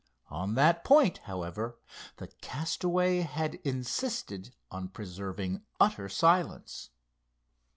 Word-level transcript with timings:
On 0.31 0.55
that 0.55 0.83
point, 0.83 1.19
however, 1.25 1.77
the 2.17 2.25
castaway 2.41 3.19
had 3.19 3.59
insisted 3.63 4.55
on 4.71 4.89
preserving 4.89 5.61
utter 5.79 6.09
silence. 6.09 6.89